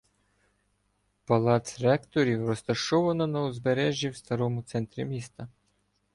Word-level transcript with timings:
Палац 1.25 1.79
ректорів 1.79 2.47
розташовано 2.47 3.27
на 3.27 3.43
узбережжі 3.43 4.09
в 4.09 4.15
старому 4.17 4.61
центрі 4.63 5.05
міста. 5.05 5.47